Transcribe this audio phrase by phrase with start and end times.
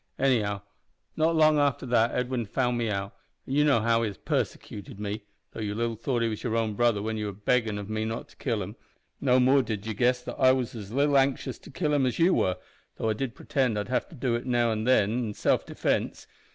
[0.17, 0.63] Anyhow,
[1.15, 3.13] not long after that Edwin found me out
[3.45, 6.57] an' you know how he has persecuted me, though you little thought he was your
[6.57, 8.75] own brother when you were beggin' of me not to kill him
[9.19, 12.17] no more did you guess that I was as little anxious to kill him as
[12.17, 12.57] you were,
[12.95, 16.25] though I did pretend I'd have to do it now an' then in self defence.